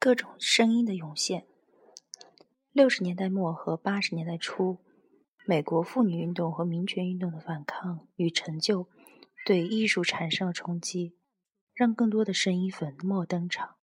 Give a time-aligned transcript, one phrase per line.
[0.00, 1.44] 各种声音的涌现。
[2.70, 4.78] 六十年代末和八十年代初，
[5.44, 8.88] 美国妇女运动和民权运动的反抗与成就，
[9.44, 11.16] 对艺术产生了冲击，
[11.74, 13.74] 让更多的声音粉墨登场。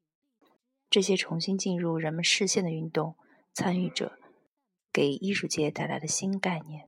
[0.90, 3.18] 这些重新进入人们视线的运动
[3.52, 4.18] 参与者，
[4.94, 6.88] 给艺术界带来了新概念，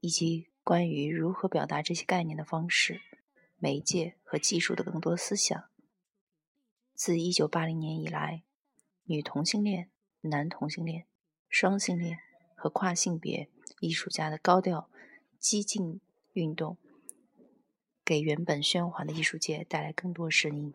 [0.00, 3.00] 以及关于如何表达这些概念的方式、
[3.56, 5.64] 媒介和技术的更多思想。
[6.94, 8.42] 自一九八零年以来，
[9.04, 9.90] 女同性恋、
[10.22, 11.06] 男同性恋。
[11.48, 12.18] 双性恋
[12.56, 13.48] 和跨性别
[13.78, 14.90] 艺术家的高调
[15.38, 16.00] 激进
[16.32, 16.78] 运动，
[18.04, 20.74] 给原本喧哗的艺术界带来更多声音。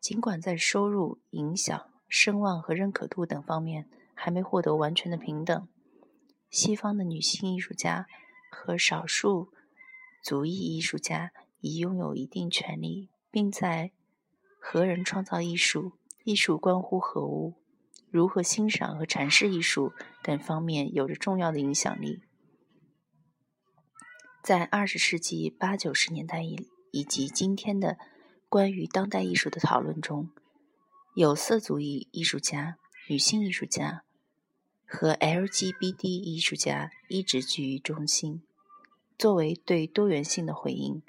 [0.00, 5.66] 尽管在收入、影响、声望和认可度等方面还没获得完全的平等，
[6.50, 8.06] 西方的女性艺术家
[8.50, 9.50] 和少数
[10.22, 13.92] 族裔艺术家已拥有一定权利，并在
[14.58, 15.92] 何人创造艺术、
[16.24, 17.54] 艺术关乎何物。
[18.10, 19.92] 如何欣赏和阐释艺术
[20.22, 22.22] 等方面有着重要的影响力。
[24.42, 27.98] 在二十世纪八九十年代以以及今天的
[28.48, 30.30] 关于当代艺术的讨论中，
[31.14, 32.78] 有色族裔艺术家、
[33.10, 34.04] 女性艺术家
[34.86, 38.42] 和 LGBT 艺术家一直居于中心。
[39.18, 41.02] 作为对多元性的回应，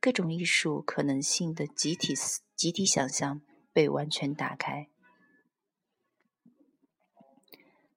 [0.00, 3.40] 各种艺术可能性的集体思集体想象
[3.72, 4.90] 被完全打开。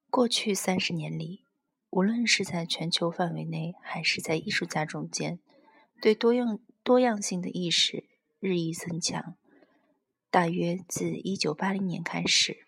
[0.10, 1.44] 过去三十年里，
[1.90, 5.42] 无论是在全球范围内，还是在艺术家中间，
[6.02, 8.06] 对多样多样性的意识
[8.40, 9.36] 日益增强。
[10.32, 12.66] 大约自1980年开始，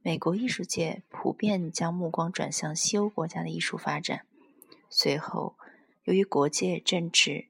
[0.00, 4.28] 美国艺术界普遍将目光转向西欧国家的艺术发展。
[4.88, 5.56] 随后，
[6.04, 7.48] 由于国界政治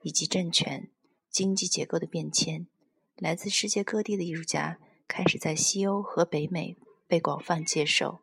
[0.00, 0.88] 以及政权、
[1.28, 2.66] 经济结构的变迁，
[3.18, 6.76] 来自世界各地的艺术家开始在西欧和北美
[7.08, 8.20] 被广泛接受。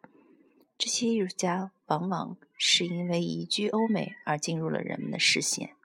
[0.77, 5.75] 这些艺术家往往是因为移居欧美而进入了人们的视线。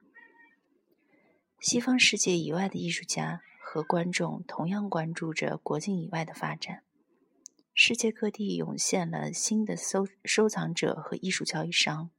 [1.59, 6.82] 西方世界以外的艺术家和观众同样关注着国境以外的发展。
[7.75, 12.10] 世界各地涌现了新的收收藏者和艺术交易商，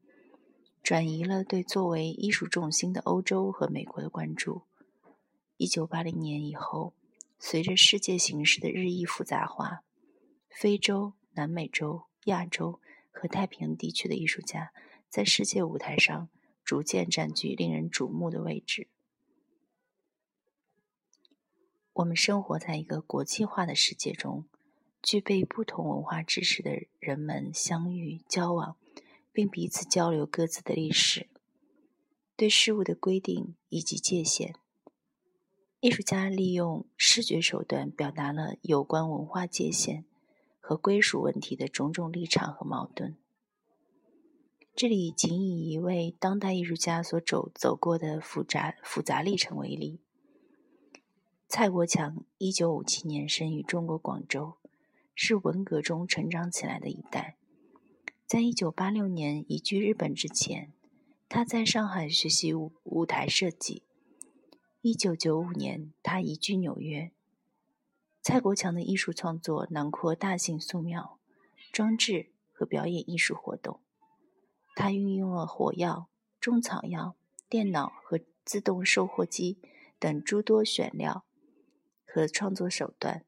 [0.83, 4.63] 转移了对作为艺术重心的欧洲和美国的关注。
[5.61, 6.95] 一九八零年以后，
[7.37, 9.83] 随着世界形势的日益复杂化，
[10.49, 12.07] 非洲、南美洲。
[12.25, 12.79] 亚洲
[13.11, 14.73] 和太平洋地区的艺术家
[15.07, 16.29] 在世界舞台上
[16.63, 18.87] 逐渐占据令人瞩目的位置。
[21.93, 24.45] 我们生活在一个国际化的世界中，
[25.03, 28.77] 具备不同文化知识的人们相遇、交往，
[29.31, 31.29] 并彼此交流各自的历史、
[32.35, 34.55] 对事物的规定以及界限。
[35.81, 40.05] 艺术家利用视觉手段表达了有关文化界限。
[40.63, 43.17] 和归属问题的种种立场和矛盾。
[44.73, 49.99] 这里仅以一位当代艺术家所走走过的复杂复杂历程为例。
[51.49, 54.53] 蔡国强，一九五七年生于中国广州，
[55.13, 57.35] 是文革中成长起来的一代。
[58.25, 60.71] 在一九八六年移居日本之前，
[61.27, 63.83] 他在上海学习舞舞台设计。
[64.83, 67.11] 一九九五年，他移居纽约。
[68.23, 71.19] 蔡国强的艺术创作囊括大型素描、
[71.71, 73.79] 装置和表演艺术活动。
[74.75, 76.09] 他运用了火药、
[76.39, 77.15] 中草药、
[77.47, 79.59] 电脑和自动售货机
[79.99, 81.25] 等诸多选料
[82.03, 83.23] 和创作手段。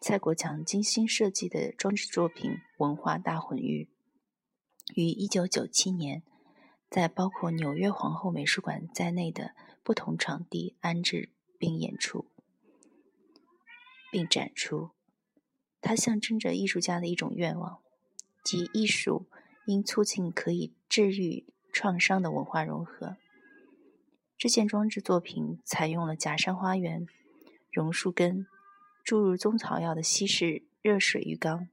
[0.00, 3.88] 蔡国强精心设计的装置作品《文化大混浴》，
[4.94, 6.22] 于1997年
[6.88, 12.26] 在包括纽约皇后美术馆在内的不同场地安置并演出。
[14.12, 14.90] 并展出，
[15.80, 17.80] 它象征着艺术家的一种愿望，
[18.42, 19.26] 即艺术
[19.66, 23.16] 应促进可以治愈创伤的文化融合。
[24.36, 27.06] 这件装置作品采用了假山花园、
[27.70, 28.46] 榕树根、
[29.04, 31.68] 注入中草药的西式热水浴缸。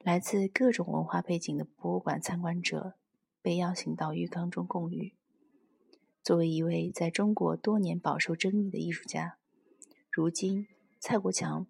[0.00, 2.94] 来自各种文化背景的博物馆参观者
[3.40, 5.14] 被邀请到浴缸中共浴。
[6.24, 9.36] 作为一位在中国多年饱受争议的艺术家，
[10.10, 10.66] 如今。
[10.98, 11.66] 蔡国强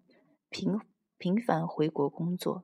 [0.49, 0.79] 频
[1.17, 2.63] 频繁回国工作，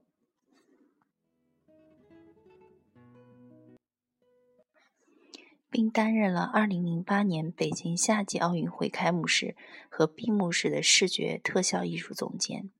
[5.69, 9.57] 并担任了2008年北京夏季奥运会开幕式
[9.89, 12.71] 和闭幕式的视觉特效艺术总监。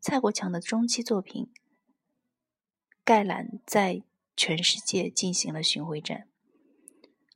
[0.00, 1.46] 蔡国强的中期作品
[3.02, 4.02] 《盖兰》在
[4.36, 6.28] 全世界进行了巡回展，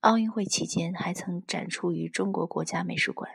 [0.02, 3.30] 奥运会期间还曾展出于中国国家美术馆。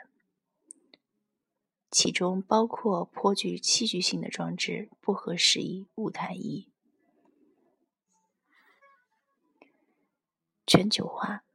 [1.90, 6.68] 其中包括颇具戏剧性的装置、不合时宜舞台一。
[10.66, 11.46] 全球化、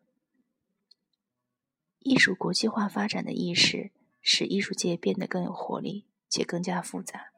[1.99, 3.93] 艺术国际化发展的意识，
[4.23, 7.33] 使艺术界变得更有活力且更加复杂。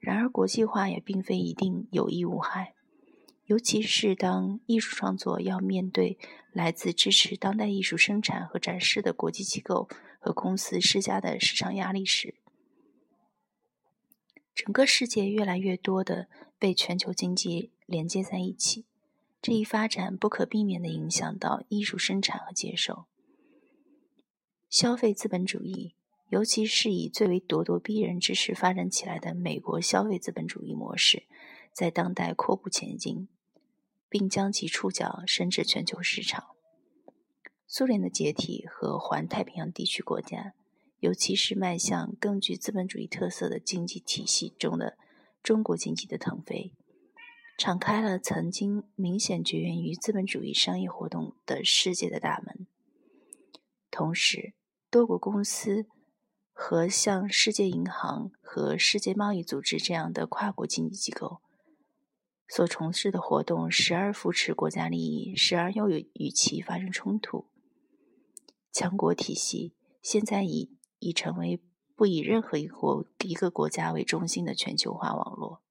[0.00, 2.74] 然而，国际化也并非一定有益无害，
[3.50, 6.16] 尤其是当艺术创作要面对
[6.52, 9.88] 来自支持当代艺术生产和展示的国际机构
[10.20, 12.36] 和公司施加的市场压力时。
[14.54, 16.28] 整个世界越来越多的
[16.60, 18.84] 被全球经济连接在一起。
[19.42, 23.06] 这一发展不可避免地影响到艺术生产和接受。
[24.68, 25.96] 消费资本主义，
[26.28, 31.24] 尤其是以最为咄咄逼人之势发展起来的美国消费资本主义模式，
[31.72, 33.26] 在当代阔步前进，
[34.10, 36.48] 并将其触角伸至全球市场。
[37.66, 40.54] 苏联的解体和环太平洋地区国家，
[40.98, 44.98] 尤其是迈向更具资本主义特色的经济体系中的
[45.42, 46.74] 中国经济的腾飞。
[47.56, 52.66] 敞开了曾经明显绝缘于资本主义商业活动的世界的大门。
[53.90, 54.54] 同时，
[54.90, 55.86] 多国公司
[56.52, 61.42] 和像世界银行和世界贸易组织这样的跨国经济机构
[62.52, 67.46] 所从事的活动，时而扶持国家利益，时而又与与其发生冲突。
[68.72, 71.62] 强国体系现在已已成为
[71.94, 75.62] 不以任何一国一个国家为中心的全球化网络。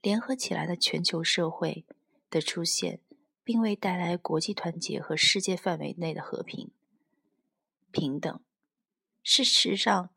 [0.00, 1.84] 联合起来的全球社会
[2.30, 3.00] 的出现，
[3.42, 6.70] 并未带来国际团结和世界范围内的和平、
[7.90, 8.40] 平等。
[9.22, 10.08] 事实上，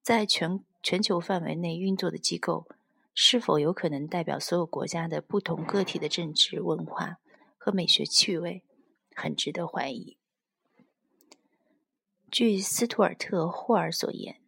[0.00, 2.66] 在全全球范围内运作的机构，
[3.14, 7.18] 是否有可能代表所有国家的不同个体的政治、文化
[7.56, 8.64] 和美学趣味，
[9.14, 10.18] 很值得怀疑。
[12.30, 14.40] 据斯图尔特·霍尔所言，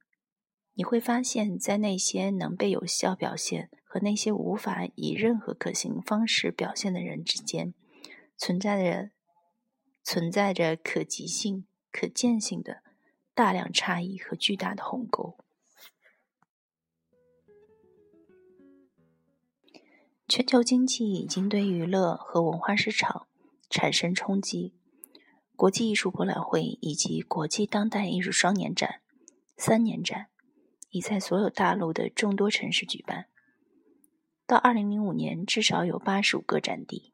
[0.74, 3.70] 你会发现在那些能被有效表现。
[3.86, 7.74] 和那些无法以任何可行方式表现的人之间，
[8.36, 9.10] 存在着
[10.02, 12.82] 存在着可及性、可见性的
[13.34, 15.38] 大量差异和巨大的鸿沟。
[20.26, 23.26] 全球经济已经对娱乐和文化市场
[23.68, 24.74] 产生冲击。
[25.54, 29.02] 国际艺术博览会以及国际当代艺术双年展、
[29.56, 30.28] 三年展
[30.90, 33.26] 已在所有大陆的众多城市举办。
[34.46, 37.12] 到二零零五年，至少有八十五个展地，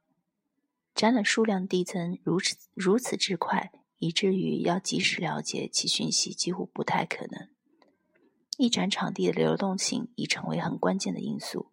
[0.94, 7.48] 展览数量递增如此如此之快，以至于要及时了解其讯息几乎不太可能。
[8.56, 11.72] 一展场地的流动性已成为很关键的因素。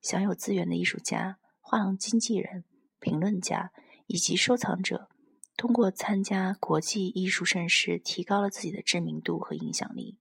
[0.00, 2.64] 享有资源的艺术家、画廊经纪人、
[3.00, 3.72] 评论家
[4.06, 5.08] 以及收藏者，
[5.56, 10.18] 通过参加国际艺术盛事，提高了自己的知名度和影响力。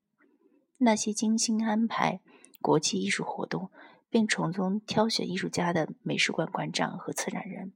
[0.77, 2.21] 那些精心安排
[2.61, 3.71] 国际艺术活动。
[4.07, 7.73] 并从中挑选艺术家的美术馆馆长和策展人，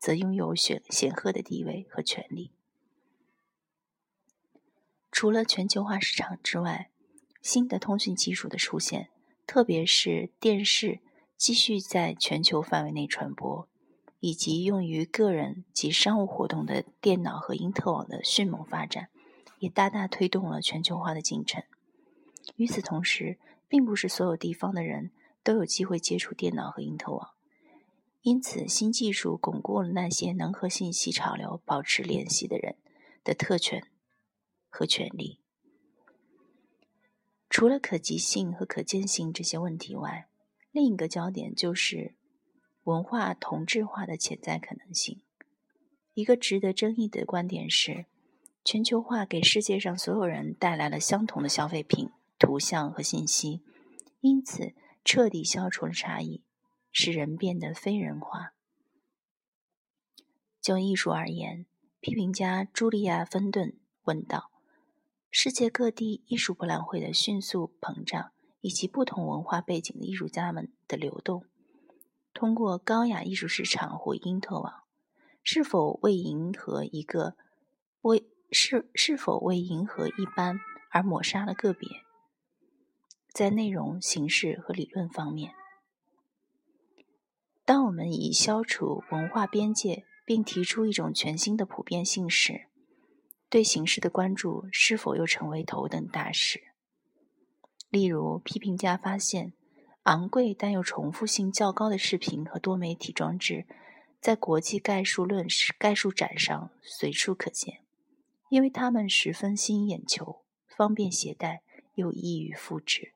[0.00, 2.50] 则拥有显显赫的地位和权力。
[5.12, 6.90] 除了全球化市场之外，
[7.40, 9.10] 新的通讯技术的出现，
[9.46, 10.98] 特别是电视
[11.36, 13.68] 继续在全球范围内传播，
[14.20, 19.08] 以及用于个人及商务活动的电脑和因特网的迅猛发展，
[19.58, 21.62] 也大大推动了全球化的进程。
[22.56, 23.38] 与此同时，
[23.68, 25.10] 并不是所有地方的人。
[25.46, 27.30] 都有机会接触电脑和因特网，
[28.22, 32.74] 因此新技术巩固了那些能和信息潮流保持联系的人
[33.22, 33.86] 的特权
[34.68, 35.38] 和权利。
[37.48, 40.26] 除了可及性和可见性这些问题外，
[40.76, 42.14] 另一个焦点就是
[42.82, 45.22] 文化同质化的潜在可能性。
[46.12, 48.04] 一个值得争议的观点是，
[48.62, 53.62] 全球化给世界上所有人带来了相同的消费品、图像和信息，
[54.20, 54.74] 因此。
[55.02, 56.42] 彻底消除了差异，
[56.90, 58.52] 使人变得非人化。
[60.60, 61.64] 就艺术而言，
[62.00, 64.50] 批评家茱莉亚·芬顿问道
[65.30, 68.32] ：“世界各地艺术博览会的迅速膨胀，
[68.66, 71.44] 以及不同文化背景的艺术家们的流动，
[72.34, 74.82] 通过高雅艺术市场或因特网，
[75.44, 77.36] 是否为迎合一个
[78.00, 80.58] 为是是否为迎合一般
[80.90, 81.88] 而抹杀了个别？”
[83.32, 85.52] 在内容、形式和理论方面，
[87.64, 92.66] 当我们以消除文化边界并提出一种全新的普遍性时，
[93.48, 96.65] 对形式的关注是否又成为头等大事？
[97.88, 99.52] 例如，批评家发现，
[100.02, 103.66] 昂贵但又重复性较高的视频和多媒体装置
[104.20, 105.46] 在国际概述论
[105.78, 107.80] 概述展上随处可见，
[108.50, 111.62] 因为它们十分吸引眼球，方便携带
[111.94, 113.12] 又易于复制。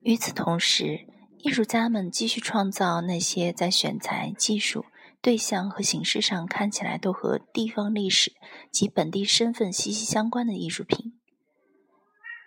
[0.00, 1.06] 与此同时，
[1.38, 4.84] 艺术家们继续创造那些在选材、技术、
[5.22, 8.32] 对象和形式上看起来都和地方历史
[8.70, 11.19] 及本地身份息息相关的艺术品。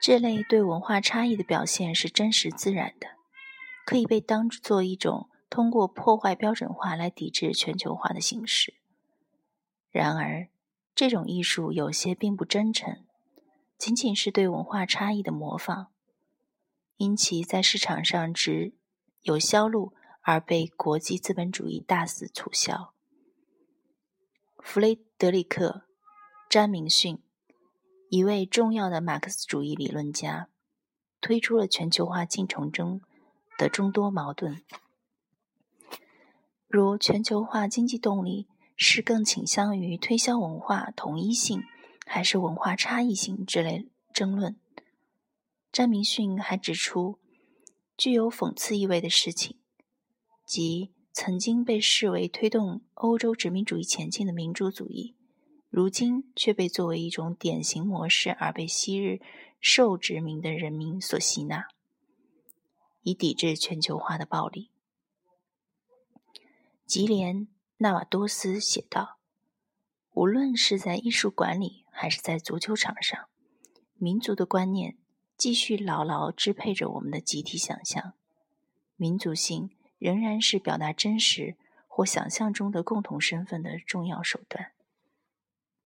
[0.04, 3.08] 这类对文化差异的表现是真实自然的，
[3.86, 8.74] 可以被当作一种通过破坏标准化来抵制全球化的形式。
[9.92, 10.50] 然而，
[10.94, 13.06] 这种艺术有些并不真诚，
[13.78, 15.88] 仅仅是对文化差异的模仿，
[16.98, 18.74] 因其在市场上只
[19.22, 22.94] 有销路而被国际资本主义大肆促销。
[24.60, 25.86] 弗雷德里克·
[26.50, 27.20] 詹明逊，
[28.14, 30.48] 一位重要的马克思主义理论家，
[31.20, 33.02] 推出了全球化进程中
[33.58, 34.62] 的众多矛盾，
[36.68, 38.48] 如全球化经济动力。
[38.76, 41.64] 是更倾向于推销文化统一性，
[42.08, 44.60] 还是文化差异性之类争论。
[45.72, 47.20] 詹明逊还指出，
[47.96, 49.58] 具有讽刺意味的事情，
[50.46, 55.16] 即曾经被视为推动欧洲殖民主义前进的民主主义，
[55.74, 59.20] 如今却被作为一种典型模式而被昔日
[59.60, 61.68] 受殖民的人民所吸纳，
[63.02, 64.70] 以抵制全球化的暴力。
[66.86, 67.48] 吉连。
[67.78, 69.18] 纳瓦多斯写道
[70.14, 73.28] ：“无论是在艺术馆里，还是在足球场上，
[73.96, 74.96] 民族的观念
[75.36, 78.14] 继续牢牢支配着我们的集体想象。
[78.96, 84.72] 民族性仍然是表达真实或想象中的共同身份的重要手段。”